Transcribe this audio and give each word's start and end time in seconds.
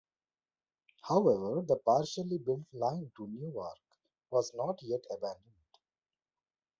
However 1.03 1.61
the 1.61 1.75
partially 1.77 2.39
built 2.39 2.63
line 2.73 3.11
to 3.15 3.27
Newark 3.27 3.77
was 4.31 4.51
not 4.55 4.81
yet 4.81 5.05
abandoned. 5.11 5.77